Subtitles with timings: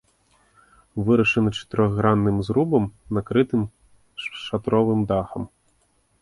[1.09, 2.85] Вырашана чатырохгранным зрубам,
[3.19, 3.63] накрытым
[4.47, 5.43] шатровым дахам.